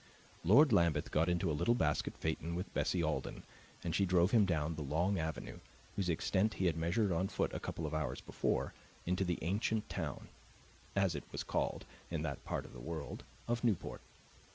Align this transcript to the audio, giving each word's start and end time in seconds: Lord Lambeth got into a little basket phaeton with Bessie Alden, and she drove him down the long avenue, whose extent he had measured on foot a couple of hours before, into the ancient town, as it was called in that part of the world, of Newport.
Lord 0.43 0.73
Lambeth 0.73 1.11
got 1.11 1.29
into 1.29 1.51
a 1.51 1.53
little 1.53 1.75
basket 1.75 2.17
phaeton 2.17 2.55
with 2.55 2.73
Bessie 2.73 3.03
Alden, 3.03 3.43
and 3.83 3.93
she 3.93 4.03
drove 4.03 4.31
him 4.31 4.47
down 4.47 4.73
the 4.73 4.81
long 4.81 5.19
avenue, 5.19 5.59
whose 5.95 6.09
extent 6.09 6.55
he 6.55 6.65
had 6.65 6.75
measured 6.75 7.11
on 7.11 7.27
foot 7.27 7.53
a 7.53 7.59
couple 7.59 7.85
of 7.85 7.93
hours 7.93 8.19
before, 8.19 8.73
into 9.05 9.23
the 9.23 9.37
ancient 9.43 9.87
town, 9.89 10.27
as 10.95 11.13
it 11.13 11.25
was 11.31 11.43
called 11.43 11.85
in 12.09 12.23
that 12.23 12.43
part 12.45 12.65
of 12.65 12.73
the 12.73 12.79
world, 12.79 13.23
of 13.47 13.63
Newport. 13.63 14.01